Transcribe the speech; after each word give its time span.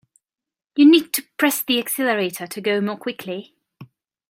You 0.75 0.89
need 0.89 1.13
to 1.13 1.21
press 1.37 1.61
the 1.61 1.77
accelerator 1.77 2.47
to 2.47 2.59
go 2.59 2.81
more 2.81 2.97
quickly 2.97 3.53